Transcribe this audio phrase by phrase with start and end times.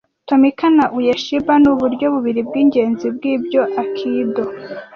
[0.27, 4.43] Tomika na Uyeshiba nuburyo bubiri bwingenzi bwibyo Aikido